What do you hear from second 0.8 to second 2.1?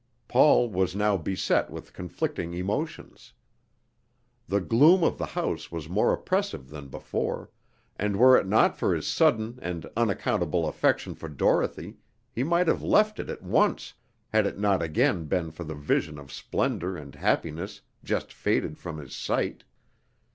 now beset with